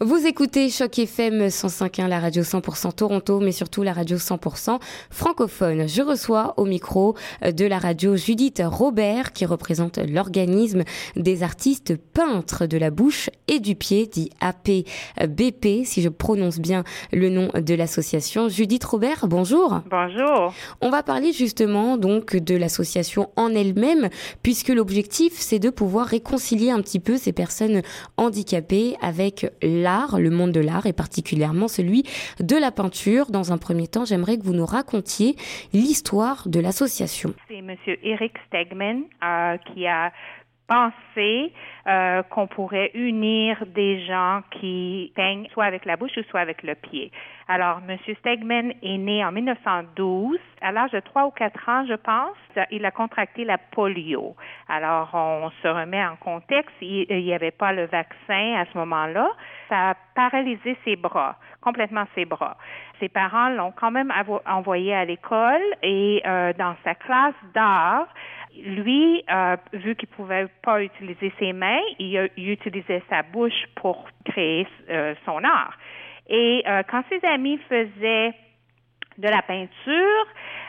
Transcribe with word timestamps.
Vous 0.00 0.26
écoutez 0.26 0.70
Choc 0.70 0.98
FM 0.98 1.46
105.1, 1.46 2.08
la 2.08 2.18
radio 2.18 2.42
100% 2.42 2.94
Toronto, 2.94 3.38
mais 3.38 3.52
surtout 3.52 3.84
la 3.84 3.92
radio 3.92 4.16
100% 4.16 4.80
francophone. 5.08 5.88
Je 5.88 6.02
reçois 6.02 6.54
au 6.56 6.64
micro 6.64 7.14
de 7.42 7.64
la 7.64 7.78
radio 7.78 8.16
Judith 8.16 8.60
Robert, 8.64 9.32
qui 9.32 9.46
représente 9.46 9.98
l'organisme 9.98 10.82
des 11.14 11.44
artistes 11.44 11.96
peintres 11.96 12.66
de 12.66 12.76
la 12.76 12.90
bouche 12.90 13.30
et 13.46 13.60
du 13.60 13.76
pied, 13.76 14.08
dit 14.08 14.30
APBP, 14.40 15.84
si 15.84 16.02
je 16.02 16.08
prononce 16.08 16.58
bien 16.58 16.82
le 17.12 17.28
nom 17.28 17.50
de 17.54 17.74
l'association. 17.74 18.48
Judith 18.48 18.82
Robert, 18.82 19.28
bonjour. 19.28 19.80
Bonjour. 19.88 20.52
On 20.80 20.90
va 20.90 21.04
parler 21.04 21.32
justement 21.32 21.98
donc 21.98 22.34
de 22.34 22.56
l'association 22.56 23.30
en 23.36 23.50
elle-même, 23.54 24.08
puisque 24.42 24.70
l'objectif 24.70 25.34
c'est 25.36 25.60
de 25.60 25.70
pouvoir 25.70 26.06
réconcilier 26.06 26.72
un 26.72 26.82
petit 26.82 26.98
peu 26.98 27.16
ces 27.16 27.32
personnes 27.32 27.82
handicapées 28.16 28.96
avec 29.00 29.46
l'art, 29.84 30.18
le 30.18 30.30
monde 30.30 30.50
de 30.50 30.60
l'art 30.60 30.86
et 30.86 30.92
particulièrement 30.92 31.68
celui 31.68 32.02
de 32.40 32.56
la 32.56 32.72
peinture. 32.72 33.30
Dans 33.30 33.52
un 33.52 33.58
premier 33.58 33.86
temps, 33.86 34.04
j'aimerais 34.04 34.36
que 34.38 34.42
vous 34.42 34.54
nous 34.54 34.66
racontiez 34.66 35.36
l'histoire 35.72 36.48
de 36.48 36.58
l'association. 36.58 37.34
C'est 37.48 37.62
Monsieur 37.62 37.96
Eric 38.02 38.32
Stegman 38.48 39.04
euh, 39.22 39.56
qui 39.68 39.86
a 39.86 40.12
pensé 40.66 41.52
euh, 41.86 42.22
qu'on 42.22 42.46
pourrait 42.46 42.90
unir 42.94 43.64
des 43.66 44.04
gens 44.06 44.40
qui 44.58 45.12
peignent 45.14 45.46
soit 45.52 45.64
avec 45.64 45.84
la 45.84 45.96
bouche 45.96 46.16
ou 46.16 46.22
soit 46.30 46.40
avec 46.40 46.62
le 46.62 46.74
pied. 46.74 47.12
Alors, 47.46 47.80
M. 47.86 47.98
Stegman 48.20 48.72
est 48.82 48.96
né 48.96 49.24
en 49.24 49.30
1912. 49.30 50.38
À 50.62 50.72
l'âge 50.72 50.92
de 50.92 51.00
3 51.00 51.26
ou 51.26 51.30
4 51.30 51.68
ans, 51.68 51.84
je 51.86 51.94
pense, 51.94 52.36
il 52.70 52.84
a 52.86 52.90
contracté 52.90 53.44
la 53.44 53.58
polio. 53.58 54.34
Alors, 54.68 55.10
on 55.12 55.50
se 55.62 55.68
remet 55.68 56.04
en 56.04 56.16
contexte. 56.16 56.74
Il 56.80 57.06
n'y 57.08 57.34
avait 57.34 57.50
pas 57.50 57.72
le 57.72 57.84
vaccin 57.84 58.54
à 58.56 58.64
ce 58.72 58.78
moment-là. 58.78 59.30
Ça 59.68 59.90
a 59.90 59.94
paralysé 60.14 60.76
ses 60.84 60.96
bras, 60.96 61.36
complètement 61.60 62.04
ses 62.14 62.24
bras. 62.24 62.56
Ses 63.00 63.08
parents 63.08 63.50
l'ont 63.50 63.72
quand 63.72 63.90
même 63.90 64.12
envoyé 64.46 64.94
à 64.94 65.04
l'école 65.04 65.62
et 65.82 66.22
euh, 66.26 66.52
dans 66.54 66.76
sa 66.84 66.94
classe 66.94 67.34
d'art, 67.52 68.06
lui, 68.56 69.24
euh, 69.30 69.56
vu 69.72 69.96
qu'il 69.96 70.08
pouvait 70.08 70.46
pas 70.62 70.82
utiliser 70.82 71.32
ses 71.38 71.52
mains, 71.52 71.80
il, 71.98 72.30
utilisait 72.36 73.02
sa 73.10 73.22
bouche 73.22 73.66
pour 73.74 74.06
créer 74.24 74.66
euh, 74.88 75.14
son 75.24 75.42
art. 75.42 75.76
Et 76.28 76.62
euh, 76.66 76.82
quand 76.90 77.02
ses 77.10 77.26
amis 77.26 77.58
faisaient 77.68 78.34
de 79.18 79.28
la 79.28 79.42
peinture, 79.42 80.26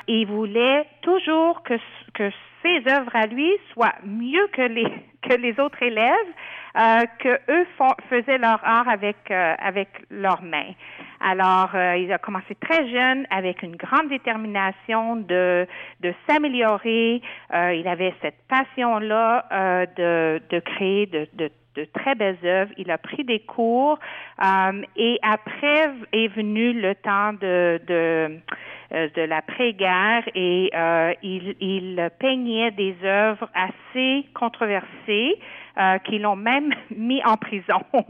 il 0.07 0.25
voulait 0.27 0.85
toujours 1.01 1.63
que, 1.63 1.75
que 2.13 2.31
ses 2.61 2.91
œuvres 2.91 3.15
à 3.15 3.25
lui 3.27 3.51
soient 3.73 3.95
mieux 4.03 4.47
que 4.53 4.61
les 4.61 4.87
que 5.25 5.33
les 5.33 5.59
autres 5.59 5.81
élèves, 5.81 6.31
euh, 6.77 7.01
que 7.17 7.39
eux 7.49 7.65
faisaient 8.09 8.37
leur 8.37 8.59
art 8.63 8.87
avec 8.87 9.17
euh, 9.31 9.55
avec 9.57 9.89
leurs 10.11 10.43
mains. 10.43 10.73
Alors, 11.19 11.71
euh, 11.73 11.97
il 11.97 12.11
a 12.13 12.19
commencé 12.19 12.53
très 12.55 12.87
jeune 12.87 13.25
avec 13.31 13.63
une 13.63 13.75
grande 13.75 14.09
détermination 14.09 15.15
de 15.15 15.67
de 16.01 16.13
s'améliorer. 16.27 17.21
Euh, 17.53 17.73
il 17.73 17.87
avait 17.87 18.13
cette 18.21 18.37
passion 18.47 18.99
là 18.99 19.45
de 19.97 20.41
de 20.49 20.59
créer 20.59 21.07
de, 21.07 21.27
de 21.33 21.49
de 21.75 21.85
très 21.85 22.15
belles 22.15 22.37
œuvres. 22.43 22.71
Il 22.77 22.91
a 22.91 22.97
pris 22.97 23.23
des 23.23 23.39
cours 23.39 23.99
euh, 24.43 24.81
et 24.95 25.19
après 25.21 25.91
est 26.11 26.27
venu 26.27 26.73
le 26.73 26.95
temps 26.95 27.33
de, 27.33 27.79
de, 27.87 28.39
euh, 28.93 29.09
de 29.15 29.21
l'après-guerre 29.21 30.23
et 30.35 30.71
euh, 30.75 31.13
il, 31.23 31.55
il 31.59 32.09
peignait 32.19 32.71
des 32.71 32.95
œuvres 33.03 33.49
assez 33.53 34.25
controversées. 34.33 35.37
Euh, 35.77 35.97
qui 35.97 36.19
l'ont 36.19 36.37
même 36.37 36.73
mis 36.95 37.23
en 37.23 37.37
prison. 37.37 37.81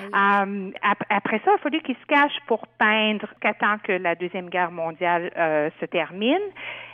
Euh, 0.00 0.70
après 1.10 1.40
ça, 1.44 1.50
il 1.50 1.54
a 1.54 1.58
fallu 1.58 1.80
qu'il 1.80 1.96
se 1.96 2.06
cache 2.06 2.38
pour 2.46 2.68
peindre, 2.78 3.26
qu'attend 3.40 3.78
que 3.78 3.90
la 3.90 4.14
Deuxième 4.14 4.48
Guerre 4.48 4.70
mondiale 4.70 5.32
euh, 5.36 5.70
se 5.80 5.86
termine. 5.86 6.38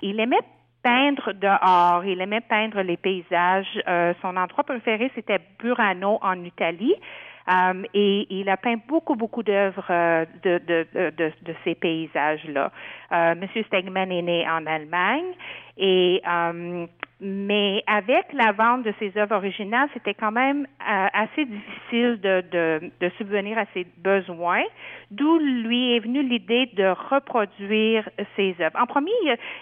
Il 0.01 0.19
aimait 0.19 0.41
peindre 0.85 1.33
dehors. 1.33 2.05
Il 2.05 2.21
aimait 2.21 2.43
peindre 2.43 2.83
les 2.83 2.97
paysages. 2.97 3.81
Euh, 3.89 4.13
son 4.23 4.37
endroit 4.37 4.65
préféré, 4.65 5.11
c'était 5.15 5.41
Burano 5.59 6.19
en 6.23 6.45
Italie. 6.45 6.95
Euh, 7.51 7.83
et 7.93 8.27
il 8.31 8.49
a 8.49 8.57
peint 8.57 8.77
beaucoup, 8.89 9.17
beaucoup 9.17 9.43
d'œuvres 9.43 9.87
euh, 9.91 10.25
de, 10.43 10.59
de, 10.67 10.87
de, 10.95 11.33
de, 11.43 11.55
ces 11.65 11.75
paysages-là. 11.75 12.71
Monsieur 13.35 13.65
Stegman 13.65 14.11
est 14.13 14.23
né 14.23 14.47
en 14.49 14.65
Allemagne 14.67 15.33
et 15.77 16.23
mais 17.25 17.83
avec 17.87 18.33
la 18.35 18.53
vente 18.53 18.83
de 18.83 18.93
ses 18.99 19.17
œuvres 19.17 19.37
originales, 19.37 19.89
c'était 19.95 20.13
quand 20.13 20.31
même 20.31 20.67
euh, 20.67 21.07
assez 21.13 21.47
difficile 21.47 22.21
de, 22.21 23.11
subvenir 23.17 23.57
à 23.57 23.65
ses 23.73 23.87
besoins, 23.97 24.63
d'où 25.11 25.39
lui 25.39 25.97
est 25.97 26.01
venue 26.01 26.23
l'idée 26.23 26.67
de 26.75 26.85
reproduire 27.11 28.09
ses 28.37 28.55
œuvres. 28.61 28.79
En 28.79 28.87
premier, 28.87 29.11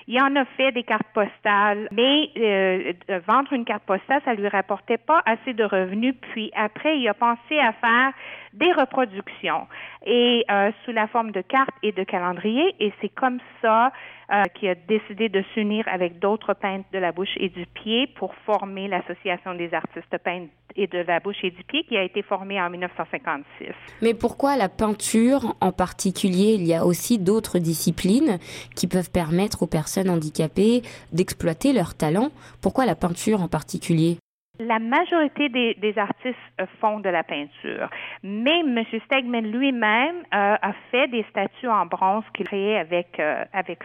il, 0.08 0.20
en 0.20 0.34
a 0.34 0.44
fait 0.56 0.72
des 0.72 0.82
cartes 0.82 1.06
postales, 1.14 1.88
mais 1.92 2.30
euh, 2.36 2.92
vendre 3.28 3.52
une 3.52 3.64
carte 3.64 3.84
postale, 3.84 4.20
ça 4.24 4.34
lui 4.34 4.48
rapportait 4.48 4.98
pas 4.98 5.22
assez 5.24 5.52
de 5.52 5.64
revenus. 5.64 6.14
Puis 6.32 6.50
après, 6.56 6.98
il 6.98 7.08
a 7.08 7.14
pensé 7.14 7.58
à 7.58 7.72
faire 7.74 8.12
des 8.54 8.72
reproductions 8.72 9.66
et 10.04 10.44
euh, 10.50 10.70
sous 10.84 10.92
la 10.92 11.06
forme 11.06 11.32
de 11.32 11.40
cartes 11.40 11.74
et 11.82 11.92
de 11.92 12.04
calendriers. 12.04 12.74
Et 12.80 12.92
c'est 13.00 13.08
comme 13.08 13.38
ça 13.60 13.92
euh, 14.32 14.42
qu'il 14.54 14.68
a 14.68 14.74
décidé 14.74 15.28
de 15.28 15.42
s'unir 15.54 15.86
avec 15.88 16.18
d'autres 16.18 16.54
peintres 16.54 16.88
de 16.92 16.98
la 16.98 17.12
bouche 17.12 17.36
et 17.36 17.48
du 17.48 17.66
pied 17.66 18.06
pour 18.06 18.34
former 18.46 18.88
l'Association 18.88 19.54
des 19.54 19.72
artistes 19.74 20.18
peintres 20.18 20.52
et 20.76 20.86
de 20.86 20.98
la 20.98 21.20
bouche 21.20 21.36
et 21.42 21.50
du 21.50 21.64
pied 21.64 21.84
qui 21.84 21.96
a 21.96 22.02
été 22.02 22.22
formée 22.22 22.60
en 22.60 22.70
1956. 22.70 23.68
Mais 24.00 24.14
pourquoi 24.14 24.56
la 24.56 24.68
peinture 24.68 25.54
en 25.60 25.72
particulier 25.72 26.54
Il 26.54 26.66
y 26.66 26.74
a 26.74 26.86
aussi 26.86 27.18
d'autres 27.18 27.58
disciplines 27.58 28.38
qui 28.74 28.86
peuvent 28.86 29.10
permettre 29.10 29.62
aux 29.62 29.66
personnes 29.66 30.10
handicapées 30.10 30.82
d'exploiter 31.12 31.72
leur 31.72 31.94
talent? 31.94 32.30
Pourquoi 32.62 32.86
la 32.86 32.94
peinture 32.94 33.42
en 33.42 33.48
particulier? 33.48 34.18
La 34.66 34.78
majorité 34.78 35.48
des, 35.48 35.94
artistes 35.96 36.36
euh, 36.60 36.66
font 36.80 37.00
de 37.00 37.08
la 37.08 37.22
peinture, 37.22 37.88
mais 38.22 38.60
M. 38.60 38.84
Stegman 39.06 39.50
lui-même 39.50 40.16
euh, 40.34 40.56
a 40.60 40.72
fait 40.90 41.08
des 41.08 41.24
statues 41.30 41.68
en 41.68 41.86
bronze 41.86 42.24
qu'il 42.34 42.46
créait 42.46 42.78
avec 42.78 43.18
euh, 43.18 43.44
avec 43.52 43.82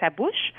sa 0.00 0.10
bouche. 0.10 0.52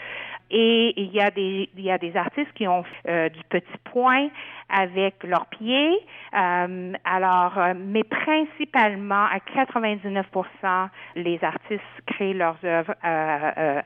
Et 0.51 0.93
il 0.97 1.11
y 1.11 1.19
a 1.19 1.31
des 1.31 1.69
il 1.75 1.83
y 1.83 1.91
a 1.91 1.97
des 1.97 2.15
artistes 2.15 2.53
qui 2.55 2.67
ont 2.67 2.83
du 3.05 3.43
petit 3.49 3.77
point 3.85 4.29
avec 4.69 5.23
leurs 5.23 5.47
pieds. 5.47 5.99
alors, 6.31 7.53
mais 7.75 8.03
principalement 8.03 9.25
à 9.25 9.37
99% 9.55 10.89
les 11.15 11.43
artistes 11.43 11.81
créent 12.07 12.33
leurs 12.33 12.57
œuvres 12.63 12.93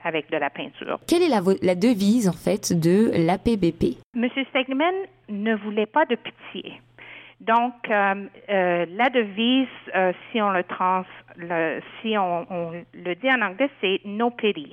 avec 0.04 0.30
de 0.30 0.38
la 0.38 0.50
peinture. 0.50 1.00
Quelle 1.08 1.24
est 1.24 1.30
la, 1.30 1.42
la 1.62 1.76
devise 1.76 2.28
en 2.28 2.34
fait 2.34 2.74
de 2.74 3.12
l'APBP? 3.14 3.98
M. 4.16 4.30
Stegman 4.50 4.94
ne 5.30 5.56
voulait 5.56 5.86
pas 5.86 6.06
de 6.06 6.16
pitié. 6.16 6.82
Donc, 7.40 7.74
euh, 7.90 8.28
euh, 8.50 8.86
la 8.90 9.10
devise, 9.10 9.68
euh, 9.96 10.12
si 10.32 10.42
on 10.42 10.50
le 10.50 10.64
trans, 10.64 11.06
le, 11.36 11.80
si 12.02 12.18
on, 12.18 12.48
on, 12.50 12.72
le 12.94 13.16
dit 13.16 13.30
en 13.30 13.42
anglais, 13.42 13.70
c'est 13.80 14.02
no 14.06 14.32
pity, 14.32 14.72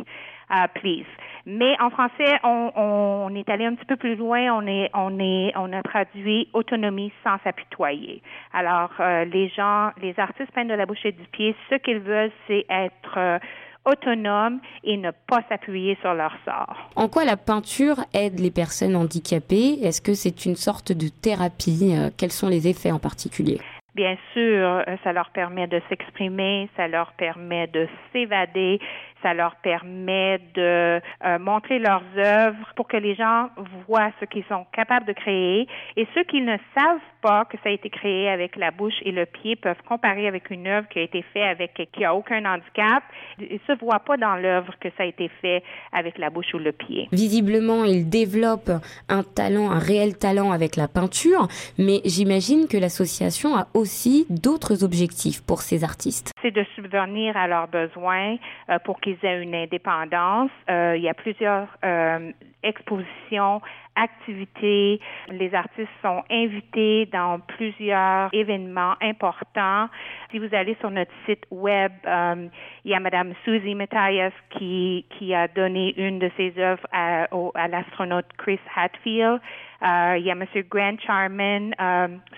uh, 0.50 0.69
please. 0.75 1.06
Mais 1.47 1.77
en 1.81 1.91
français, 1.91 2.38
on, 2.43 2.72
on, 2.77 3.34
est 3.34 3.49
allé 3.49 3.66
un 3.66 3.75
petit 3.75 3.87
peu 3.87 3.97
plus 3.97 4.16
loin. 4.16 4.53
On 4.55 4.66
est, 4.66 4.91
on 4.94 5.19
est, 5.19 5.53
on 5.56 5.72
a 5.72 5.82
traduit 5.82 6.49
autonomie 6.53 7.12
sans 7.22 7.37
s'apitoyer. 7.44 8.22
Alors, 8.53 8.91
les 8.99 9.49
gens, 9.50 9.91
les 10.00 10.19
artistes 10.19 10.50
peinent 10.53 10.69
de 10.69 10.75
la 10.75 10.87
bouche 10.87 11.04
et 11.04 11.12
du 11.12 11.25
pied. 11.33 11.54
Ce 11.69 11.75
qu'ils 11.77 11.99
veulent, 11.99 12.33
c'est 12.47 12.65
être 12.71 13.41
autonomes 13.84 14.60
et 14.83 14.97
ne 14.97 15.10
pas 15.10 15.43
s'appuyer 15.49 15.97
sur 16.00 16.15
leur 16.15 16.33
sort. 16.44 16.91
En 16.97 17.09
quoi 17.09 17.25
la 17.25 17.37
peinture 17.37 17.97
aide 18.12 18.41
les 18.41 18.50
personnes 18.50 18.97
handicapées? 18.97 19.78
Est-ce 19.83 20.00
que 20.00 20.15
c'est 20.15 20.47
une 20.47 20.56
sorte 20.56 20.93
de 20.93 21.09
thérapie? 21.09 21.94
Euh, 21.94 22.10
Quels 22.16 22.33
sont 22.33 22.49
les 22.49 22.69
effets 22.69 22.93
en 22.93 22.99
particulier? 22.99 23.60
Bien 23.94 24.16
sûr, 24.33 24.83
euh, 24.88 24.97
ça 25.04 25.13
leur 25.13 25.30
permet 25.30 25.68
de 25.68 25.80
s'exprimer, 25.89 26.68
ça 26.77 26.89
leur 26.89 27.13
permet 27.13 27.68
de 27.68 27.86
s'évader, 28.13 28.80
ça 29.24 29.32
leur 29.32 29.56
permet 29.56 30.38
de 30.54 31.00
euh, 31.24 31.38
montrer 31.38 31.78
leurs 31.78 32.03
œuvres 32.18 32.72
pour 32.76 32.86
que 32.86 32.98
les 32.98 33.15
gens 33.15 33.48
voient 33.88 34.10
ce 34.21 34.26
qu'ils 34.26 34.44
sont 34.44 34.66
capables 34.72 35.06
de 35.06 35.15
créer. 35.15 35.66
Et 35.97 36.06
ceux 36.15 36.24
qui 36.24 36.42
ne 36.42 36.56
savent 36.76 37.00
pas 37.22 37.47
que 37.47 37.56
ça 37.65 37.71
a 37.71 37.72
été 37.72 37.88
créé 37.88 38.28
avec 38.28 38.54
la 38.56 38.71
bouche 38.71 39.00
et 39.03 39.12
le 39.12 39.24
pied 39.24 39.56
peuvent 39.56 39.82
comparer 39.88 40.28
avec 40.28 40.50
une 40.50 40.66
œuvre 40.66 40.86
qui 40.88 40.98
a 40.98 41.03
été 41.03 41.22
faite 41.32 41.42
avec 41.42 41.88
qui 41.91 42.04
a 42.04 42.15
aucun 42.15 42.44
handicap. 42.44 43.03
Ils 43.38 43.60
se 43.66 43.72
voient 43.80 44.00
pas 44.00 44.18
dans 44.18 44.36
l'œuvre 44.36 44.74
que 44.78 44.88
ça 44.98 45.04
a 45.04 45.06
été 45.06 45.30
fait 45.41 45.62
avec 45.92 46.18
la 46.18 46.28
bouche 46.28 46.53
ou 46.53 46.59
le 46.59 46.72
pied. 46.72 47.09
Visiblement, 47.12 47.84
ils 47.84 48.09
développent 48.10 48.72
un 49.09 49.22
talent, 49.22 49.70
un 49.70 49.78
réel 49.78 50.18
talent 50.18 50.53
avec 50.53 50.77
la 50.77 50.86
peinture, 50.86 51.48
mais 51.78 52.00
j'imagine 52.04 52.68
que 52.68 52.77
l'association 52.77 53.56
a 53.56 53.68
aussi 53.72 54.27
d'autres 54.28 54.84
objectifs 54.84 55.41
pour 55.47 55.62
ces 55.62 55.82
artistes. 55.82 56.32
C'est 56.42 56.50
de 56.50 56.65
subvenir 56.74 57.36
à 57.38 57.48
leurs 57.48 57.68
besoins 57.68 58.36
euh, 58.68 58.78
pour 58.84 59.00
qu'ils 59.00 59.14
aient 59.22 59.43
une 59.43 59.55
indépendance. 59.55 60.51
Euh, 60.71 60.95
il 60.97 61.03
y 61.03 61.09
a 61.09 61.15
plusieurs 61.15 61.69
euh, 61.84 62.33
expositions 62.63 63.61
activités. 63.97 65.01
Les 65.28 65.55
artistes 65.55 65.91
sont 66.03 66.22
invités 66.31 67.07
dans 67.07 67.39
plusieurs 67.41 68.28
événements 68.33 68.95
importants. 69.01 69.89
Si 70.31 70.39
vous 70.39 70.53
allez 70.53 70.77
sur 70.81 70.91
notre 70.91 71.13
site 71.27 71.45
web, 71.51 71.93
euh, 72.07 72.49
il 72.84 72.91
y 72.91 72.95
a 72.95 73.01
Madame 73.01 73.34
Susie 73.45 73.75
Matthias 73.75 74.33
qui, 74.51 75.05
a 75.34 75.49
donné 75.49 75.95
une 75.97 76.19
de 76.19 76.31
ses 76.37 76.53
œuvres 76.59 76.87
à, 76.93 77.27
à 77.55 77.69
l'astronaute 77.69 78.27
Chris 78.37 78.61
Hatfield. 78.75 79.41
Il 79.83 80.22
y 80.22 80.31
a 80.31 80.33
M. 80.33 80.45
Grant 80.71 80.97
Charman. 80.99 81.75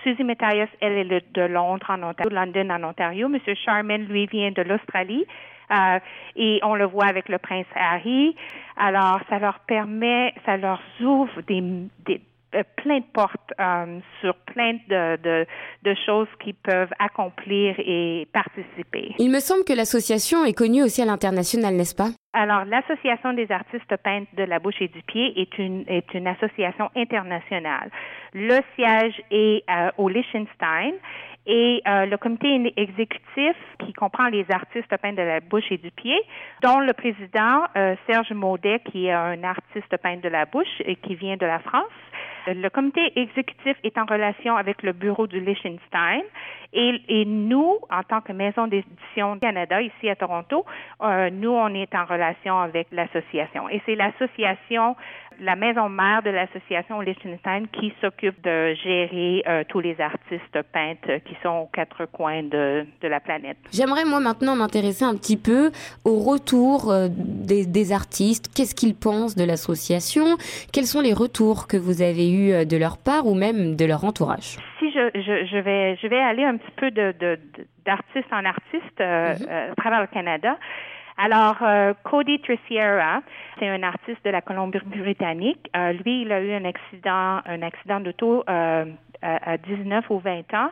Susie 0.03 0.23
Matthias, 0.23 0.69
elle 0.81 1.11
est 1.11 1.33
de 1.33 1.41
Londres, 1.43 1.85
en 1.89 2.03
Ontario, 2.03 2.29
London. 2.31 2.69
M. 3.33 3.55
Charman, 3.55 4.05
lui, 4.05 4.25
vient 4.27 4.51
de 4.51 4.61
l'Australie. 4.61 5.25
Euh, 5.71 5.99
et 6.35 6.59
on 6.63 6.75
le 6.75 6.85
voit 6.85 7.05
avec 7.05 7.29
le 7.29 7.37
prince 7.37 7.65
Harry. 7.75 8.35
Alors, 8.77 9.19
ça 9.29 9.39
leur 9.39 9.59
permet, 9.61 10.33
ça 10.45 10.57
leur 10.57 10.81
ouvre 11.01 11.41
des, 11.47 11.61
des 12.05 12.21
euh, 12.55 12.63
plein 12.77 12.99
de 12.99 13.05
portes 13.11 13.51
euh, 13.59 13.99
sur 14.21 14.33
plein 14.53 14.73
de, 14.87 15.17
de, 15.21 15.45
de, 15.83 15.95
choses 16.05 16.29
qui 16.41 16.53
peuvent 16.53 16.93
accomplir 16.97 17.75
et 17.77 18.25
participer. 18.31 19.13
Il 19.19 19.29
me 19.31 19.39
semble 19.39 19.65
que 19.65 19.73
l'association 19.73 20.45
est 20.45 20.53
connue 20.53 20.81
aussi 20.81 21.01
à 21.01 21.05
l'international, 21.05 21.75
n'est-ce 21.75 21.95
pas? 21.95 22.09
Alors, 22.33 22.65
l'Association 22.65 23.33
des 23.33 23.51
artistes 23.51 23.95
peintres 24.03 24.29
de 24.35 24.43
la 24.43 24.59
bouche 24.59 24.81
et 24.81 24.89
du 24.89 25.01
pied 25.01 25.39
est 25.39 25.57
une, 25.57 25.85
est 25.87 26.13
une 26.13 26.27
association 26.27 26.89
internationale. 26.95 27.89
Le 28.33 28.59
siège 28.75 29.19
est 29.31 29.63
euh, 29.69 29.89
au 29.97 30.09
Liechtenstein 30.09 30.93
et 31.47 31.81
euh, 31.87 32.05
le 32.05 32.17
comité 32.17 32.73
exécutif 32.75 33.55
qui 33.79 33.93
comprend 33.93 34.27
les 34.27 34.45
artistes 34.51 34.95
peintres 34.97 35.15
de 35.15 35.21
la 35.21 35.39
bouche 35.39 35.71
et 35.71 35.77
du 35.77 35.91
pied, 35.91 36.19
dont 36.61 36.79
le 36.81 36.91
président 36.91 37.63
euh, 37.77 37.95
Serge 38.05 38.31
Maudet, 38.33 38.81
qui 38.91 39.07
est 39.07 39.13
un 39.13 39.43
artiste 39.43 39.95
peintre 39.97 40.21
de 40.21 40.29
la 40.29 40.45
bouche 40.45 40.81
et 40.83 40.97
qui 40.97 41.15
vient 41.15 41.37
de 41.37 41.45
la 41.45 41.59
France. 41.59 41.85
Le 42.47 42.69
comité 42.69 43.11
exécutif 43.19 43.75
est 43.83 43.97
en 43.97 44.05
relation 44.05 44.55
avec 44.55 44.81
le 44.81 44.93
bureau 44.93 45.27
du 45.27 45.39
Liechtenstein 45.39 46.21
et, 46.71 47.01
et 47.09 47.25
nous, 47.25 47.77
en 47.89 48.03
tant 48.03 48.21
que 48.21 48.31
maison 48.31 48.67
d'édition 48.67 49.37
Canada 49.39 49.81
ici 49.81 50.09
à 50.09 50.15
Toronto, 50.15 50.65
nous, 51.01 51.51
on 51.51 51.73
est 51.73 51.93
en 51.93 52.05
relation 52.05 52.26
avec 52.61 52.87
l'association. 52.91 53.69
Et 53.69 53.81
c'est 53.85 53.95
l'association 53.95 54.95
la 55.39 55.55
maison 55.55 55.89
mère 55.89 56.21
de 56.23 56.29
l'association 56.29 57.01
Liechtenstein 57.01 57.67
qui 57.67 57.93
s'occupe 58.01 58.41
de 58.43 58.73
gérer 58.75 59.43
euh, 59.47 59.63
tous 59.67 59.79
les 59.79 59.99
artistes 60.01 60.61
peintres 60.73 61.23
qui 61.25 61.35
sont 61.43 61.49
aux 61.49 61.69
quatre 61.71 62.05
coins 62.05 62.43
de, 62.43 62.85
de 63.01 63.07
la 63.07 63.19
planète. 63.19 63.57
J'aimerais 63.71 64.05
moi 64.05 64.19
maintenant 64.19 64.55
m'intéresser 64.55 65.05
un 65.05 65.15
petit 65.15 65.37
peu 65.37 65.71
au 66.05 66.19
retour 66.19 66.91
euh, 66.91 67.07
des, 67.09 67.65
des, 67.65 67.91
artistes. 67.91 68.53
Qu'est-ce 68.55 68.75
qu'ils 68.75 68.95
pensent 68.95 69.35
de 69.35 69.45
l'association? 69.45 70.37
Quels 70.73 70.85
sont 70.85 71.01
les 71.01 71.13
retours 71.13 71.67
que 71.67 71.77
vous 71.77 72.01
avez 72.01 72.31
eus 72.31 72.53
euh, 72.53 72.65
de 72.65 72.77
leur 72.77 72.97
part 72.97 73.27
ou 73.27 73.35
même 73.35 73.75
de 73.75 73.85
leur 73.85 74.03
entourage? 74.03 74.57
Si 74.79 74.91
je, 74.91 75.09
je, 75.15 75.45
je 75.45 75.57
vais, 75.57 75.95
je 75.97 76.07
vais 76.07 76.19
aller 76.19 76.43
un 76.43 76.57
petit 76.57 76.71
peu 76.77 76.91
de, 76.91 77.13
de, 77.19 77.39
d'artiste 77.85 78.31
en 78.31 78.43
artiste 78.45 79.01
euh, 79.01 79.33
mm 79.33 79.37
-hmm. 79.37 79.71
à 79.71 79.75
travers 79.75 80.01
le 80.01 80.07
Canada. 80.07 80.57
Alors, 81.17 81.57
euh, 81.63 81.93
Cody 82.03 82.39
Triciera, 82.39 83.21
c'est 83.57 83.67
un 83.67 83.81
artiste 83.81 84.23
de 84.23 84.29
la 84.29 84.41
Colombie-Britannique. 84.41 85.67
Euh, 85.75 85.93
lui, 85.93 86.21
il 86.21 86.31
a 86.31 86.41
eu 86.41 86.53
un 86.53 86.65
accident, 86.65 87.41
un 87.43 87.61
accident 87.63 87.99
d'auto 87.99 88.43
euh, 88.47 88.85
à, 89.23 89.51
à 89.53 89.57
19 89.57 90.05
ou 90.11 90.19
20 90.19 90.53
ans. 90.53 90.69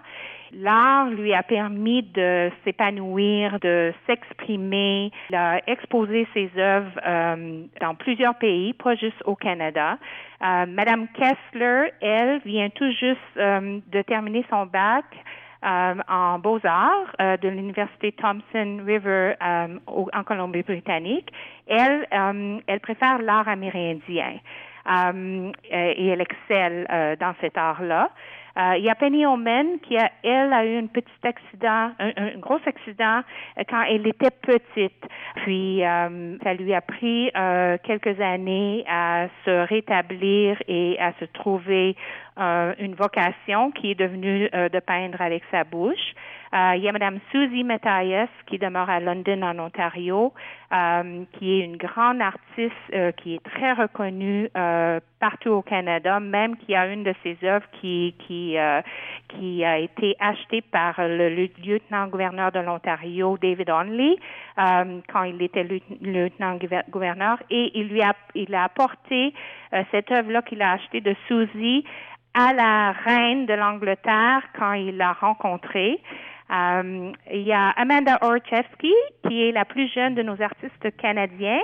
L'art 0.58 1.10
lui 1.10 1.34
a 1.34 1.44
permis 1.44 2.04
de 2.04 2.50
s'épanouir, 2.64 3.60
de 3.60 3.94
s'exprimer. 4.08 5.12
Il 5.30 5.36
a 5.36 5.62
exposé 5.68 6.28
ses 6.34 6.50
œuvres 6.58 6.92
euh, 7.06 7.64
dans 7.82 7.96
plusieurs 7.96 8.36
pays, 8.36 8.74
pas 8.74 8.96
juste 8.96 9.22
au 9.26 9.36
Canada. 9.36 9.98
Euh, 10.42 10.66
Madame 10.68 11.08
Kessler, 11.10 11.92
elle, 12.02 12.40
vient 12.46 12.70
tout 12.70 12.90
juste 12.92 13.20
euh, 13.38 13.80
de 13.92 14.02
terminer 14.04 14.46
son 14.50 14.66
bac. 14.66 15.06
Euh, 15.64 15.96
en 16.10 16.38
beaux-arts 16.38 17.16
euh, 17.20 17.38
de 17.38 17.48
l'université 17.48 18.12
Thompson 18.12 18.82
River 18.86 19.34
euh, 19.42 19.80
en 19.88 20.24
Colombie-Britannique. 20.24 21.32
Elle, 21.66 22.06
elle 22.68 22.80
préfère 22.82 23.20
l'art 23.20 23.48
amérindien 23.48 24.38
et 24.88 26.08
elle 26.08 26.22
excelle 26.22 27.18
dans 27.20 27.34
cet 27.42 27.58
art-là. 27.58 28.10
Euh, 28.58 28.78
il 28.78 28.86
y 28.86 28.90
a 28.90 28.96
Penny 28.96 29.26
Omen 29.26 29.80
qui 29.82 29.98
a, 29.98 30.10
elle, 30.24 30.54
a 30.54 30.66
eu 30.66 30.78
un 30.78 30.88
petit 30.88 31.12
accident, 31.24 31.92
un, 32.00 32.12
un 32.16 32.38
gros 32.38 32.60
accident 32.66 33.22
euh, 33.58 33.64
quand 33.70 33.82
elle 33.84 34.08
était 34.08 34.32
petite. 34.32 35.04
Puis 35.44 35.84
euh, 35.84 36.38
ça 36.42 36.54
lui 36.54 36.74
a 36.74 36.80
pris 36.80 37.32
euh, 37.36 37.78
quelques 37.84 38.20
années 38.22 38.86
à 38.88 39.28
se 39.44 39.68
rétablir 39.68 40.58
et 40.70 40.98
à 41.00 41.12
se 41.20 41.26
trouver 41.26 41.98
euh, 42.40 42.74
une 42.80 42.96
vocation 42.96 43.72
qui 43.72 43.92
est 43.92 43.96
devenue 43.96 44.50
de 44.50 44.80
peindre 44.80 45.22
avec 45.22 45.44
sa 45.52 45.66
bouche. 45.66 46.14
Il 46.56 46.82
y 46.82 46.88
a 46.88 46.92
Madame 46.94 47.20
Susie 47.32 47.66
Matthias 47.66 48.30
qui 48.48 48.58
demeure 48.58 48.90
à 48.90 49.02
London 49.02 49.42
en 49.42 49.60
Ontario, 49.60 50.34
qui 51.34 51.52
est 51.52 51.66
une 51.66 51.76
grande 51.76 52.22
artiste 52.22 53.18
qui 53.18 53.36
est 53.36 53.44
très 53.44 53.74
reconnue 53.74 54.50
partout 55.20 55.50
au 55.50 55.62
Canada, 55.62 56.20
même 56.20 56.56
qui 56.58 56.76
a 56.76 56.88
une 56.88 57.04
de 57.04 57.14
ses 57.24 57.38
œuvres 57.44 57.66
qui 57.82 58.16
qui 58.28 58.58
euh, 58.58 58.82
qui 59.30 59.64
a 59.66 59.80
été 59.80 60.16
achetée 60.20 60.62
par 60.62 60.96
le 61.00 61.30
lieutenant-gouverneur 61.30 62.52
de 62.52 62.60
l'Ontario, 62.60 63.38
David 63.42 63.70
Onley, 63.70 64.16
euh, 64.60 65.00
quand 65.12 65.24
il 65.24 65.42
était 65.42 65.68
lieutenant-gouverneur, 66.02 67.38
et 67.50 67.72
il 67.80 67.88
lui 67.88 68.02
a 68.02 68.14
il 68.36 68.54
a 68.54 68.66
apporté 68.66 69.34
euh, 69.74 69.84
cette 69.92 70.12
œuvre-là 70.12 70.42
qu'il 70.44 70.62
a 70.62 70.74
achetée 70.74 71.02
de 71.02 71.16
Suzy 71.28 71.84
à 72.34 72.54
la 72.54 72.92
reine 72.92 73.46
de 73.46 73.54
l'Angleterre 73.54 74.42
quand 74.58 74.74
il 74.74 74.98
l'a 74.98 75.14
rencontrée. 75.14 76.00
Euh, 76.52 77.12
il 77.32 77.42
y 77.42 77.54
a 77.54 77.70
Amanda 77.72 78.20
Orchevsky, 78.22 78.94
qui 79.28 79.44
est 79.44 79.52
la 79.52 79.66
plus 79.66 79.92
jeune 79.92 80.16
de 80.16 80.22
nos 80.22 80.40
artistes 80.42 80.96
canadiens. 80.98 81.62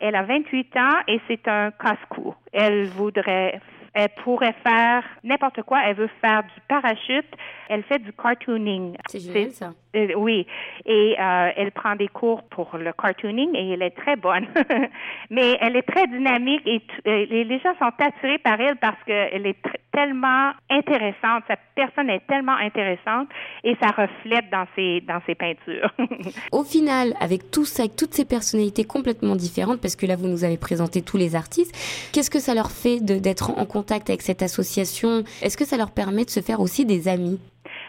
Elle 0.00 0.14
a 0.14 0.22
28 0.22 0.76
ans 0.76 1.00
et 1.08 1.20
c'est 1.26 1.48
un 1.48 1.70
casse-cou. 1.72 2.34
Elle 2.52 2.86
voudrait 2.86 3.60
elle 3.94 4.08
pourrait 4.22 4.54
faire 4.62 5.02
n'importe 5.24 5.62
quoi. 5.62 5.80
Elle 5.84 5.96
veut 5.96 6.10
faire 6.20 6.42
du 6.42 6.60
parachute. 6.68 7.26
Elle 7.68 7.82
fait 7.82 7.98
du 7.98 8.12
cartooning. 8.12 8.96
C'est 9.08 9.20
génial, 9.20 9.50
ça. 9.50 9.72
Euh, 9.96 10.14
oui. 10.16 10.46
Et 10.86 11.16
euh, 11.18 11.50
elle 11.56 11.72
prend 11.72 11.96
des 11.96 12.08
cours 12.08 12.42
pour 12.44 12.76
le 12.76 12.92
cartooning 12.92 13.54
et 13.54 13.72
elle 13.72 13.82
est 13.82 13.96
très 13.96 14.16
bonne. 14.16 14.46
Mais 15.30 15.56
elle 15.60 15.76
est 15.76 15.82
très 15.82 16.06
dynamique 16.06 16.62
et, 16.66 16.82
et, 17.04 17.44
les 17.44 17.58
gens 17.60 17.74
sont 17.78 17.92
attirés 17.98 18.38
par 18.38 18.60
elle 18.60 18.76
parce 18.76 19.02
qu'elle 19.04 19.46
est 19.46 19.56
tellement 19.92 20.52
intéressante. 20.70 21.44
Sa 21.48 21.56
personne 21.74 22.10
est 22.10 22.26
tellement 22.26 22.56
intéressante 22.56 23.28
et 23.64 23.76
ça 23.80 23.88
reflète 23.88 24.50
dans 24.50 24.66
ses, 24.76 25.00
dans 25.02 25.20
ses 25.26 25.34
peintures. 25.34 25.90
Au 26.52 26.64
final, 26.64 27.14
avec 27.20 27.50
tout 27.50 27.64
ça, 27.64 27.84
avec 27.84 27.96
toutes 27.96 28.14
ces 28.14 28.24
personnalités 28.24 28.84
complètement 28.84 29.36
différentes, 29.36 29.80
parce 29.80 29.96
que 29.96 30.06
là, 30.06 30.16
vous 30.16 30.28
nous 30.28 30.44
avez 30.44 30.56
présenté 30.56 31.02
tous 31.02 31.16
les 31.16 31.34
artistes, 31.34 31.74
qu'est-ce 32.12 32.30
que 32.30 32.38
ça 32.40 32.54
leur 32.54 32.70
fait 32.70 33.00
d'être 33.00 33.50
en 33.50 33.64
contact 33.64 33.77
avec 34.08 34.22
cette 34.22 34.42
association 34.42 35.24
Est-ce 35.42 35.56
que 35.56 35.64
ça 35.64 35.76
leur 35.76 35.90
permet 35.90 36.24
de 36.24 36.30
se 36.30 36.40
faire 36.40 36.60
aussi 36.60 36.84
des 36.84 37.08
amis? 37.08 37.40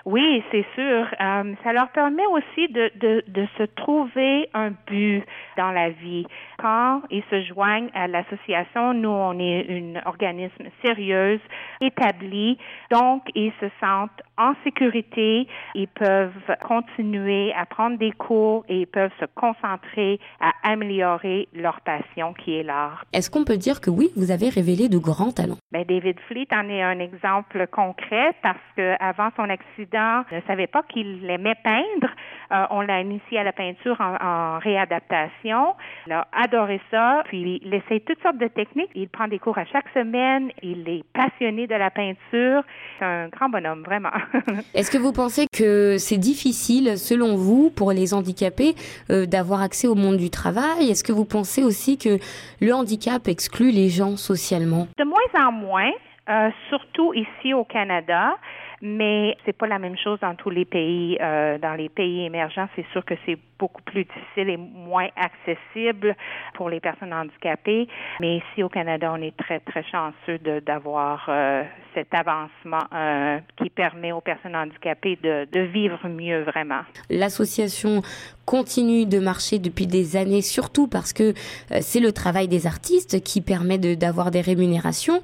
Oui, 0.06 0.44
c'est 0.52 0.66
sûr. 0.76 1.08
Euh, 1.20 1.54
ça 1.64 1.74
leur 1.74 1.90
permet 1.90 2.26
aussi 2.28 2.68
de, 2.70 2.92
de, 3.00 3.24
de 3.28 3.48
se 3.58 3.64
trouver 3.64 4.50
un 4.54 4.72
but 4.88 5.24
dans 5.58 5.72
la 5.72 5.90
vie. 5.90 6.26
Quand 6.62 7.02
ils 7.10 7.24
se 7.30 7.42
joignent 7.44 7.90
à 7.94 8.08
l'association, 8.08 8.94
nous, 8.94 9.10
on 9.10 9.40
est 9.40 9.66
un 9.70 10.06
organisme 10.06 10.66
sérieux, 10.84 11.40
établi, 11.80 12.58
donc 12.92 13.24
ils 13.34 13.54
se 13.62 13.68
sentent 13.80 14.22
en 14.38 14.54
sécurité, 14.64 15.48
ils 15.76 15.88
peuvent 15.88 16.32
continuer 16.68 17.54
à 17.54 17.66
prendre 17.66 17.98
des 17.98 18.12
cours 18.12 18.66
et 18.68 18.82
ils 18.82 18.88
peuvent 18.88 19.12
se 19.20 19.26
concentrer 19.36 20.20
à 20.42 20.52
améliorer 20.64 21.48
leur 21.54 21.80
passion 21.82 22.34
qui 22.34 22.56
est 22.56 22.64
l'art. 22.64 23.06
Est-ce 23.14 23.30
qu'on 23.30 23.46
peut 23.46 23.58
dire 23.58 23.80
que 23.80 23.90
oui, 23.90 24.10
vous 24.16 24.32
avez 24.32 24.50
révélé 24.50 24.90
de 24.90 24.98
grands 24.98 25.32
talents? 25.32 25.58
Ben, 25.72 25.86
David 25.88 26.20
Fleet 26.28 26.48
en 26.52 26.68
est 26.68 26.82
un 26.82 27.00
exemple 27.00 27.68
concret 27.68 28.34
parce 28.42 28.58
que 28.76 28.96
avant 29.00 29.30
son 29.36 29.50
accident, 29.50 30.24
ne 30.32 30.42
savait 30.48 30.68
pas 30.68 30.84
qu'il 30.84 31.30
aimait 31.30 31.56
peindre. 31.64 32.14
Euh, 32.52 32.66
on 32.72 32.82
l'a 32.82 33.02
initié 33.02 33.40
à 33.40 33.44
la 33.44 33.52
peinture 33.52 34.00
en, 34.00 34.16
en, 34.22 34.60
réadaptation. 34.60 35.76
Il 36.08 36.14
a 36.14 36.28
adoré 36.50 36.82
ça. 36.92 37.24
Puis 37.26 37.62
il 37.64 37.74
essaie 37.74 38.00
toutes 38.02 38.22
sortes 38.22 38.38
de 38.38 38.48
techniques. 38.48 38.90
Il 38.96 39.10
prend 39.10 39.28
des 39.28 39.40
cours 39.40 39.58
à 39.58 39.66
chaque 39.66 39.88
semaine. 39.94 40.52
Il 40.62 40.88
est 40.90 41.04
passionné 41.14 41.68
de 41.68 41.76
la 41.76 41.90
peinture. 41.90 42.64
C'est 42.98 43.06
un 43.06 43.28
grand 43.30 43.50
bonhomme, 43.50 43.84
vraiment. 43.84 44.12
Est-ce 44.74 44.92
que 44.92 44.98
vous 44.98 45.14
pensez 45.14 45.48
que 45.52 45.98
c'est 45.98 46.18
difficile, 46.18 46.98
selon 46.98 47.36
vous, 47.36 47.70
pour 47.70 47.92
les 47.92 48.14
handicapés, 48.14 48.76
euh, 49.10 49.26
d'avoir 49.26 49.62
accès 49.62 49.88
au 49.88 49.96
monde 49.96 50.18
du 50.18 50.30
travail? 50.30 50.90
Est-ce 50.90 51.04
que 51.04 51.12
vous 51.12 51.26
pensez 51.26 51.64
aussi 51.64 51.98
que 51.98 52.18
le 52.62 52.74
handicap 52.74 53.28
exclut 53.28 53.72
les 53.72 53.90
gens 53.90 54.18
socialement? 54.18 54.88
De 54.98 55.04
moins 55.04 55.48
en 55.48 55.52
moins. 55.52 55.92
Euh, 56.30 56.50
surtout 56.70 57.14
ici 57.14 57.54
au 57.56 57.64
Canada. 57.64 58.38
Mais 58.82 59.36
c'est 59.46 59.58
pas 59.58 59.68
la 59.68 59.80
même 59.80 59.98
chose 59.98 60.20
dans 60.20 60.36
tous 60.36 60.50
les 60.50 60.66
pays. 60.66 61.18
Euh, 61.22 61.58
dans 61.58 61.74
les 61.74 61.90
pays 61.90 62.26
émergents, 62.26 62.68
c'est 62.76 62.86
sûr 62.92 63.04
que 63.04 63.16
c'est 63.26 63.38
beaucoup 63.58 63.82
plus 63.82 64.06
difficile 64.06 64.50
et 64.50 64.58
moins 64.58 65.10
accessible 65.18 66.16
pour 66.54 66.70
les 66.70 66.80
personnes 66.80 67.14
handicapées. 67.14 67.88
Mais 68.22 68.38
ici 68.38 68.64
au 68.64 68.70
Canada, 68.70 69.12
on 69.14 69.22
est 69.22 69.36
très 69.36 69.60
très 69.60 69.84
chanceux 69.84 70.40
d'avoir 70.66 71.26
euh, 71.28 71.64
cet 71.94 72.14
avancement 72.14 72.86
euh, 72.94 73.40
qui 73.58 73.70
permet 73.70 74.12
aux 74.12 74.22
personnes 74.22 74.56
handicapées 74.56 75.18
de, 75.22 75.48
de 75.52 75.60
vivre 75.62 76.08
mieux 76.08 76.44
vraiment. 76.44 76.82
L'association 77.10 78.02
continue 78.50 79.06
de 79.06 79.20
marcher 79.20 79.60
depuis 79.60 79.86
des 79.86 80.18
années, 80.18 80.42
surtout 80.42 80.88
parce 80.88 81.14
que 81.14 81.24
euh, 81.24 81.78
c'est 81.82 82.00
le 82.00 82.12
travail 82.12 82.48
des 82.48 82.66
artistes 82.66 83.22
qui 83.24 83.42
permet 83.42 83.78
d'avoir 83.78 84.32
des 84.32 84.42
rémunérations. 84.42 85.22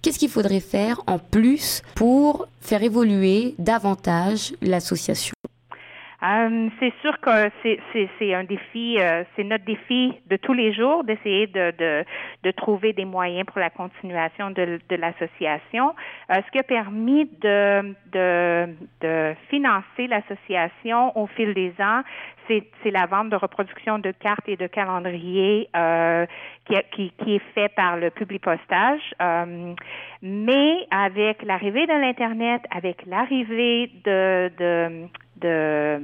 Qu'est-ce 0.00 0.20
qu'il 0.20 0.28
faudrait 0.28 0.60
faire 0.60 1.00
en 1.08 1.18
plus 1.18 1.82
pour 1.96 2.46
faire 2.60 2.84
évoluer 2.84 3.56
davantage 3.58 4.52
l'association? 4.62 5.34
Euh, 6.20 6.68
c'est 6.80 6.92
sûr 7.00 7.18
que 7.20 7.30
c'est 7.92 8.34
un 8.34 8.42
défi, 8.42 8.96
euh, 8.98 9.22
c'est 9.34 9.44
notre 9.44 9.64
défi 9.64 10.14
de 10.26 10.36
tous 10.36 10.52
les 10.52 10.72
jours 10.72 11.04
d'essayer 11.04 11.46
de, 11.46 11.72
de, 12.42 12.50
trouver 12.50 12.92
des 12.92 13.04
moyens 13.04 13.46
pour 13.46 13.60
la 13.60 13.70
continuation 13.70 14.50
de, 14.50 14.80
l'association. 14.90 15.94
Ce 16.28 16.50
qui 16.50 16.58
a 16.58 16.64
permis 16.64 17.30
de, 17.40 17.94
de 18.12 19.34
financer 19.48 20.08
l'association 20.08 21.16
au 21.16 21.28
fil 21.28 21.54
des 21.54 21.72
ans, 21.78 22.02
c'est 22.48 22.90
la 22.90 23.06
vente 23.06 23.30
de 23.30 23.36
reproduction 23.36 23.98
de 23.98 24.10
cartes 24.10 24.48
et 24.48 24.56
de 24.56 24.66
calendriers 24.66 25.68
euh, 25.76 26.26
qui, 26.66 27.12
est 27.26 27.42
fait 27.54 27.68
par 27.74 27.96
le 27.96 28.10
public 28.10 28.42
postage. 28.42 29.00
Euh, 29.20 29.74
mais 30.22 30.86
avec 30.90 31.42
l'arrivée 31.42 31.86
de 31.86 31.92
l'Internet, 31.92 32.62
avec 32.70 33.04
l'arrivée 33.06 33.90
de 34.04 35.08
de 35.40 36.00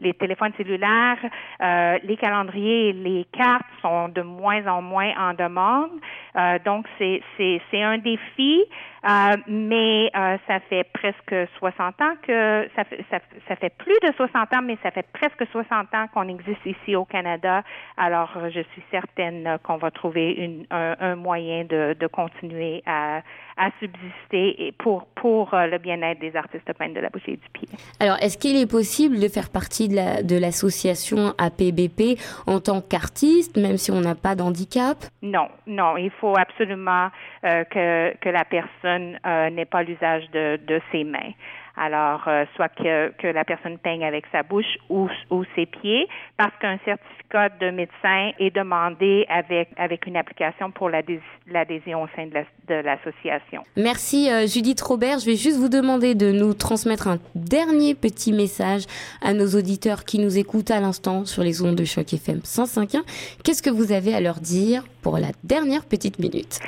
les 0.00 0.14
téléphones 0.14 0.52
cellulaires, 0.56 1.18
euh, 1.62 1.98
les 2.02 2.16
calendriers, 2.16 2.92
les 2.92 3.26
cartes 3.32 3.66
sont 3.82 4.08
de 4.08 4.22
moins 4.22 4.66
en 4.66 4.82
moins 4.82 5.12
en 5.18 5.34
demande. 5.34 5.90
Euh, 6.36 6.58
donc 6.64 6.86
c'est 6.98 7.20
c'est 7.36 7.82
un 7.82 7.98
défi, 7.98 8.64
euh, 9.08 9.36
mais 9.46 10.10
ça 10.46 10.60
fait 10.68 10.84
presque 10.92 11.34
60 11.58 12.00
ans 12.00 12.14
que 12.22 12.68
ça 12.76 12.84
fait 12.84 13.04
ça, 13.10 13.18
ça, 13.48 13.56
fait 13.56 13.74
plus 13.76 13.98
de 14.02 14.12
60 14.16 14.54
ans, 14.54 14.62
mais 14.62 14.78
ça 14.82 14.90
fait 14.90 15.06
presque 15.12 15.44
60 15.50 15.94
ans 15.94 16.06
qu'on 16.12 16.28
existe 16.28 16.64
ici 16.64 16.96
au 16.96 17.04
Canada. 17.04 17.62
Alors 17.96 18.30
je 18.48 18.60
suis 18.72 18.82
certaine 18.90 19.58
qu'on 19.62 19.76
va 19.76 19.90
trouver 19.90 20.32
une, 20.32 20.66
un, 20.70 20.96
un, 21.00 21.16
moyen 21.16 21.64
de, 21.64 21.96
de 21.98 22.06
continuer 22.06 22.82
à, 22.86 23.22
à 23.58 23.70
subsister 23.80 24.72
pour 24.78 25.06
pour 25.16 25.50
le 25.52 25.78
bien-être 25.78 26.20
des 26.20 26.34
artistes 26.36 26.72
peintres 26.72 26.94
de 26.94 27.00
la 27.00 27.08
bouche 27.08 27.22
et 27.26 27.36
du 27.36 27.48
pied. 27.52 27.68
Alors, 28.00 28.16
est-ce 28.20 28.38
qu'il 28.38 28.56
est 28.56 28.70
possible 28.70 29.18
de 29.18 29.28
faire 29.28 29.50
partie 29.50 29.88
de 29.88 30.40
l'association 30.40 31.34
APBP 31.38 32.18
en 32.46 32.60
tant 32.60 32.80
qu'artiste, 32.80 33.56
même 33.56 33.76
si 33.76 33.90
on 33.90 34.00
n'a 34.00 34.14
pas 34.14 34.34
d'handicap? 34.34 34.98
Non, 35.22 35.48
non, 35.66 35.96
il 35.96 36.10
faut 36.10 36.34
absolument 36.36 37.08
euh, 37.44 37.64
que, 37.64 38.16
que 38.18 38.28
la 38.28 38.44
personne 38.44 39.18
euh, 39.26 39.50
n'ait 39.50 39.64
pas 39.64 39.82
l'usage 39.82 40.30
de, 40.32 40.58
de 40.66 40.80
ses 40.92 41.04
mains. 41.04 41.32
Alors, 41.78 42.22
euh, 42.26 42.44
soit 42.56 42.68
que, 42.68 43.12
que, 43.18 43.28
la 43.28 43.44
personne 43.44 43.78
peigne 43.78 44.04
avec 44.04 44.24
sa 44.32 44.42
bouche 44.42 44.78
ou, 44.88 45.08
ou 45.30 45.44
ses 45.54 45.66
pieds, 45.66 46.08
parce 46.36 46.52
qu'un 46.60 46.78
certificat 46.84 47.50
de 47.60 47.70
médecin 47.70 48.32
est 48.38 48.54
demandé 48.54 49.26
avec, 49.28 49.68
avec 49.76 50.06
une 50.06 50.16
application 50.16 50.72
pour 50.72 50.88
l'adhésion 50.90 52.02
au 52.02 52.08
sein 52.16 52.26
de 52.26 52.74
l'association. 52.74 53.62
Merci 53.76 54.30
euh, 54.30 54.46
Judith 54.46 54.80
Robert. 54.80 55.20
Je 55.20 55.26
vais 55.26 55.36
juste 55.36 55.58
vous 55.58 55.68
demander 55.68 56.14
de 56.14 56.32
nous 56.32 56.52
transmettre 56.52 57.06
un 57.06 57.18
dernier 57.34 57.94
petit 57.94 58.32
message 58.32 58.82
à 59.22 59.32
nos 59.32 59.46
auditeurs 59.46 60.04
qui 60.04 60.18
nous 60.18 60.36
écoutent 60.36 60.72
à 60.72 60.80
l'instant 60.80 61.26
sur 61.26 61.44
les 61.44 61.62
ondes 61.62 61.76
de 61.76 61.84
choc 61.84 62.12
FM 62.12 62.38
105.1. 62.38 63.02
Qu'est-ce 63.44 63.62
que 63.62 63.70
vous 63.70 63.92
avez 63.92 64.14
à 64.14 64.20
leur 64.20 64.40
dire 64.40 64.84
pour 65.02 65.18
la 65.18 65.28
dernière 65.44 65.84
petite 65.84 66.18
minute? 66.18 66.58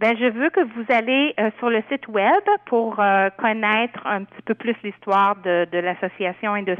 Ben, 0.00 0.16
je 0.16 0.26
veux 0.26 0.50
que 0.50 0.60
vous 0.60 0.84
allez 0.90 1.34
euh, 1.40 1.50
sur 1.58 1.70
le 1.70 1.82
site 1.90 2.06
web 2.06 2.44
pour 2.66 3.00
euh, 3.00 3.30
connaître 3.36 4.06
un 4.06 4.22
petit 4.22 4.42
peu 4.44 4.54
plus 4.54 4.76
l'histoire 4.84 5.34
de, 5.42 5.66
de 5.72 5.78
l'association 5.78 6.54
et 6.54 6.62
de, 6.62 6.76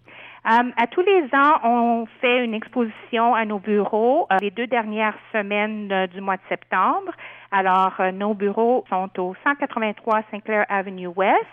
Um, 0.50 0.72
à 0.78 0.88
tous 0.88 1.02
les 1.02 1.24
ans, 1.34 1.60
on 1.66 2.06
fait 2.22 2.46
une 2.46 2.54
exposition 2.54 3.36
à 3.36 3.44
nos 3.44 3.60
bureaux 3.60 4.28
euh, 4.32 4.38
les 4.40 4.50
deux 4.50 4.66
dernières 4.66 5.18
semaines 5.34 5.92
euh, 5.92 6.08
du 6.08 6.22
mois 6.22 6.38
de 6.38 6.42
septembre. 6.48 7.12
Alors, 7.52 7.92
euh, 8.00 8.14
nos 8.14 8.34
bureaux 8.34 8.86
sont 8.88 9.10
au 9.20 9.36
183 9.44 10.22
Sinclair 10.32 10.66
Avenue 10.70 11.08
West 11.08 11.44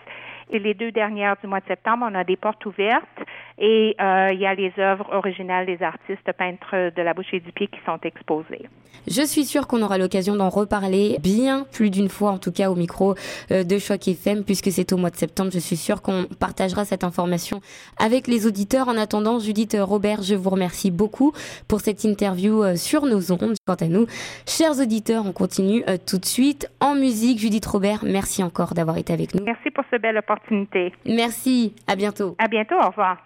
et 0.49 0.59
les 0.59 0.73
deux 0.73 0.93
dernières 0.93 1.35
du 1.41 1.47
mois 1.47 1.59
de 1.59 1.65
septembre, 1.65 2.07
on 2.09 2.15
a 2.15 2.23
des 2.23 2.37
portes 2.37 2.65
ouvertes 2.65 3.19
et 3.57 3.95
euh, 4.01 4.31
il 4.33 4.39
y 4.39 4.45
a 4.45 4.53
les 4.53 4.73
œuvres 4.77 5.07
originales 5.13 5.65
des 5.65 5.81
artistes 5.81 6.31
peintres 6.37 6.91
de 6.95 7.01
la 7.01 7.13
bouche 7.13 7.33
et 7.33 7.39
du 7.39 7.51
pied 7.51 7.67
qui 7.67 7.79
sont 7.85 7.99
exposées. 8.03 8.67
Je 9.07 9.21
suis 9.21 9.45
sûre 9.45 9.67
qu'on 9.67 9.81
aura 9.81 9.97
l'occasion 9.97 10.35
d'en 10.35 10.49
reparler 10.49 11.17
bien 11.21 11.65
plus 11.71 11.89
d'une 11.89 12.09
fois, 12.09 12.31
en 12.31 12.37
tout 12.37 12.51
cas 12.51 12.69
au 12.69 12.75
micro 12.75 13.15
euh, 13.51 13.63
de 13.63 13.77
Choc 13.77 14.07
FM, 14.07 14.43
puisque 14.43 14.71
c'est 14.71 14.91
au 14.91 14.97
mois 14.97 15.09
de 15.09 15.15
septembre. 15.15 15.51
Je 15.53 15.59
suis 15.59 15.77
sûre 15.77 16.01
qu'on 16.01 16.25
partagera 16.39 16.85
cette 16.85 17.03
information 17.03 17.61
avec 17.97 18.27
les 18.27 18.45
auditeurs. 18.47 18.89
En 18.89 18.97
attendant, 18.97 19.39
Judith 19.39 19.77
Robert, 19.79 20.21
je 20.21 20.35
vous 20.35 20.49
remercie 20.49 20.91
beaucoup 20.91 21.33
pour 21.67 21.79
cette 21.79 22.03
interview 22.03 22.63
euh, 22.63 22.75
sur 22.75 23.05
nos 23.05 23.31
ondes. 23.31 23.55
Quant 23.65 23.75
à 23.75 23.87
nous, 23.87 24.05
chers 24.47 24.79
auditeurs, 24.79 25.25
on 25.25 25.31
continue 25.31 25.83
tout 26.05 26.17
de 26.17 26.25
suite 26.25 26.69
en 26.79 26.95
musique. 26.95 27.39
Judith 27.39 27.65
Robert, 27.65 27.99
merci 28.03 28.43
encore 28.43 28.73
d'avoir 28.73 28.97
été 28.97 29.13
avec 29.13 29.33
nous. 29.33 29.43
Merci 29.43 29.71
pour 29.71 29.83
ce 29.91 29.97
bel 29.97 30.17
opportunité. 30.17 30.93
Merci. 31.05 31.73
À 31.87 31.95
bientôt. 31.95 32.35
À 32.37 32.47
bientôt. 32.47 32.75
Au 32.75 32.89
revoir. 32.89 33.17